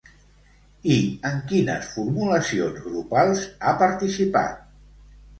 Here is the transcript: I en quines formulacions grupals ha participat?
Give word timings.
I 0.93 0.95
en 1.29 1.35
quines 1.51 1.89
formulacions 1.97 2.79
grupals 2.85 3.43
ha 3.67 3.75
participat? 3.83 4.65